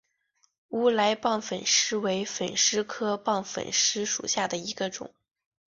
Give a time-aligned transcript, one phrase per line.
[0.69, 5.13] 乌来棒粉虱为粉虱科棒粉虱属下的一个种。